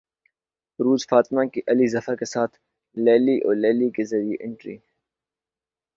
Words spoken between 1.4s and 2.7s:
کی علی ظفر کے ساتھ